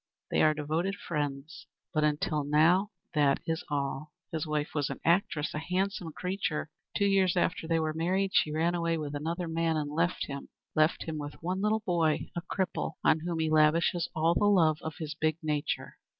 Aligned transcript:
They 0.31 0.41
are 0.41 0.55
devoted 0.55 0.95
friends 0.95 1.67
but 1.93 2.03
until 2.03 2.43
now 2.43 2.89
that 3.13 3.39
is 3.45 3.63
all. 3.69 4.13
His 4.31 4.47
wife 4.47 4.69
was 4.73 4.89
an 4.89 4.99
actress 5.05 5.53
a 5.53 5.59
handsome 5.59 6.11
creature. 6.11 6.71
Two 6.97 7.05
years 7.05 7.37
after 7.37 7.67
they 7.67 7.79
were 7.79 7.93
married 7.93 8.31
she 8.33 8.51
ran 8.51 8.73
away 8.73 8.97
with 8.97 9.13
another 9.13 9.47
man 9.47 9.77
and 9.77 9.91
left 9.91 10.25
him. 10.25 10.49
Left 10.75 11.03
him 11.03 11.19
with 11.19 11.35
one 11.43 11.61
little 11.61 11.81
boy, 11.85 12.31
a 12.35 12.41
cripple, 12.41 12.93
on 13.03 13.19
whom 13.19 13.37
he 13.37 13.51
lavishes 13.51 14.09
all 14.15 14.33
the 14.33 14.45
love 14.45 14.79
of 14.81 14.95
his 14.97 15.13
big 15.13 15.37
nature." 15.43 15.97